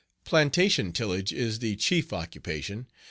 Plantation 0.23 0.93
tillage 0.93 1.31
is 1.31 1.59
the 1.59 1.75
chief 1.75 2.11
occupation. 2.11 2.87